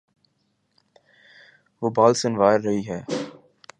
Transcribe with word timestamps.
وہ 1.81 1.89
بال 1.89 2.13
سنوار 2.13 2.59
رہی 2.59 2.87
ہے 2.87 3.01